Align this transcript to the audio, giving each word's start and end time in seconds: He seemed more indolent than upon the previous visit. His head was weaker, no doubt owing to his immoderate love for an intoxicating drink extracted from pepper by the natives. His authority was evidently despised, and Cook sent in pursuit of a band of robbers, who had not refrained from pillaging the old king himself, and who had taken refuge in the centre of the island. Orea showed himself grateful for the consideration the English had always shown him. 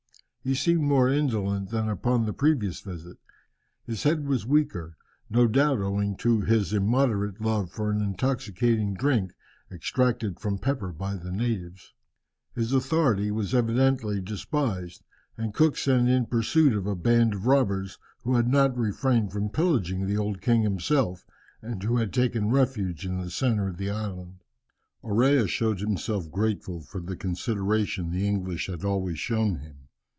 He 0.43 0.55
seemed 0.55 0.81
more 0.81 1.07
indolent 1.07 1.69
than 1.69 1.87
upon 1.87 2.25
the 2.25 2.33
previous 2.33 2.79
visit. 2.81 3.17
His 3.85 4.01
head 4.01 4.25
was 4.27 4.43
weaker, 4.43 4.97
no 5.29 5.45
doubt 5.47 5.77
owing 5.79 6.17
to 6.17 6.41
his 6.41 6.73
immoderate 6.73 7.39
love 7.39 7.69
for 7.71 7.91
an 7.91 8.01
intoxicating 8.01 8.95
drink 8.95 9.33
extracted 9.71 10.39
from 10.39 10.57
pepper 10.57 10.91
by 10.91 11.15
the 11.15 11.31
natives. 11.31 11.93
His 12.55 12.73
authority 12.73 13.29
was 13.29 13.53
evidently 13.53 14.19
despised, 14.19 15.03
and 15.37 15.53
Cook 15.53 15.77
sent 15.77 16.09
in 16.09 16.25
pursuit 16.25 16.73
of 16.75 16.87
a 16.87 16.95
band 16.95 17.35
of 17.35 17.45
robbers, 17.45 17.99
who 18.23 18.33
had 18.35 18.47
not 18.47 18.75
refrained 18.75 19.31
from 19.31 19.49
pillaging 19.51 20.07
the 20.07 20.17
old 20.17 20.41
king 20.41 20.63
himself, 20.63 21.23
and 21.61 21.83
who 21.83 21.97
had 21.97 22.11
taken 22.11 22.49
refuge 22.49 23.05
in 23.05 23.21
the 23.21 23.29
centre 23.29 23.67
of 23.67 23.77
the 23.77 23.91
island. 23.91 24.39
Orea 25.03 25.47
showed 25.47 25.81
himself 25.81 26.31
grateful 26.31 26.81
for 26.81 26.99
the 26.99 27.15
consideration 27.15 28.09
the 28.09 28.27
English 28.27 28.65
had 28.65 28.83
always 28.83 29.19
shown 29.19 29.57
him. 29.57 29.75